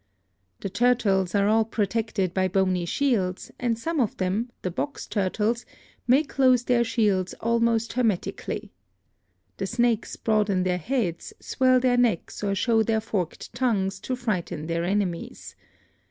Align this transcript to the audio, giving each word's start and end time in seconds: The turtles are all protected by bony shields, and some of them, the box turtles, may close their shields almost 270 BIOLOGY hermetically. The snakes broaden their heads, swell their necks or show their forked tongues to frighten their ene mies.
The 0.61 0.69
turtles 0.71 1.35
are 1.35 1.47
all 1.47 1.63
protected 1.63 2.33
by 2.33 2.47
bony 2.47 2.85
shields, 2.85 3.51
and 3.59 3.77
some 3.77 3.99
of 3.99 4.17
them, 4.17 4.49
the 4.63 4.71
box 4.71 5.05
turtles, 5.05 5.63
may 6.07 6.23
close 6.23 6.63
their 6.63 6.83
shields 6.83 7.35
almost 7.39 7.91
270 7.91 8.31
BIOLOGY 8.31 8.43
hermetically. 8.43 8.71
The 9.57 9.67
snakes 9.67 10.15
broaden 10.15 10.63
their 10.63 10.79
heads, 10.79 11.33
swell 11.39 11.79
their 11.79 11.97
necks 11.97 12.43
or 12.43 12.55
show 12.55 12.81
their 12.81 12.99
forked 12.99 13.53
tongues 13.53 13.99
to 13.99 14.15
frighten 14.15 14.65
their 14.65 14.83
ene 14.85 15.05
mies. 15.07 15.53